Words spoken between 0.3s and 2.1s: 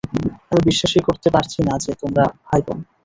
আমি বিশ্বাসই করতে পারছি না যে